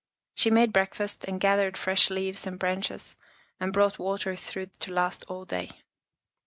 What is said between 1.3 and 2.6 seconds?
gathered fresh leaves and